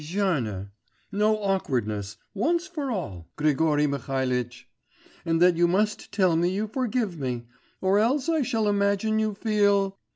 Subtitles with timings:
[0.03, 0.71] gêne,
[1.11, 4.67] no awkwardness, once for all, Grigory Mihalitch;
[5.25, 7.45] and that you must tell me you forgive me,
[7.81, 9.99] or else I shall imagine you feel